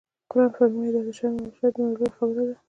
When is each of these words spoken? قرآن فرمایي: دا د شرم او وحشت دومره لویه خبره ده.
قرآن 0.29 0.49
فرمایي: 0.55 0.91
دا 0.95 1.01
د 1.07 1.09
شرم 1.17 1.35
او 1.37 1.45
وحشت 1.47 1.71
دومره 1.75 1.91
لویه 1.93 2.11
خبره 2.17 2.43
ده. 2.47 2.55